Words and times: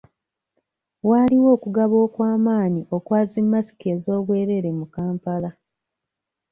Waaliwo 1.09 1.47
okugaba 1.55 1.95
okw'amaanyi 2.05 2.81
okwa 2.97 3.19
zi 3.29 3.41
masiki 3.51 3.85
ez'obwereere 3.95 4.69
mu 4.79 4.85
kampala. 4.95 5.49